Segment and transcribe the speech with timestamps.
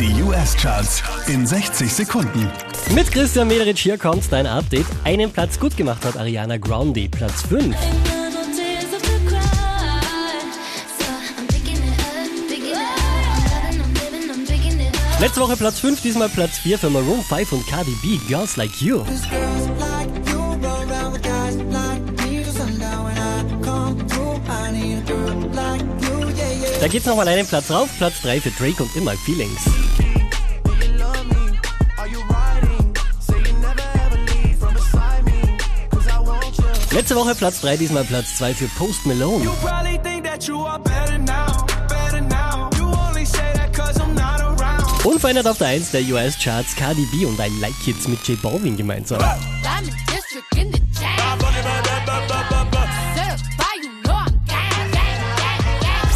[0.00, 2.50] Die US-Charts in 60 Sekunden.
[2.94, 4.86] Mit Christian Mederich hier kommt dein Update.
[5.04, 7.76] Einen Platz gut gemacht hat Ariana Grande, Platz 5.
[15.20, 18.82] Letzte Woche Platz 5, diesmal Platz 4 für Maroon 5 und Cardi B, Girls Like
[18.82, 19.04] You.
[26.84, 29.58] Da geht's nochmal einen Platz rauf, Platz 3 für Drake und In My Feelings.
[36.90, 39.48] Letzte Woche Platz 3, diesmal Platz 2 für Post Malone.
[45.04, 48.76] Unverändert auf der 1 der US-Charts Cardi B und I Like Kids mit J Balvin
[48.76, 49.22] gemeinsam.